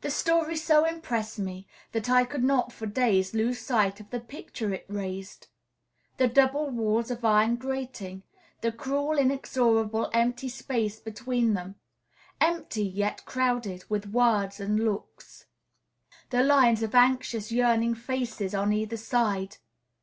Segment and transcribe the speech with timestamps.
[0.00, 4.18] The story so impressed me that I could not for days lose sight of the
[4.18, 5.48] picture it raised;
[6.16, 8.22] the double walls of iron grating;
[8.62, 11.74] the cruel, inexorable, empty space between them,
[12.40, 15.44] empty, yet crowded with words and looks;
[16.30, 19.58] the lines of anxious, yearning faces on either side.